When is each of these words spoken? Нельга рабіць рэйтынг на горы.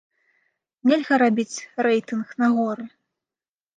Нельга 0.91 1.15
рабіць 1.23 1.63
рэйтынг 1.89 2.27
на 2.45 2.51
горы. 2.59 2.85